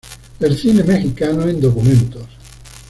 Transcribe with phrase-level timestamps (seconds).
[0.39, 2.25] El cine mexicano en documentos.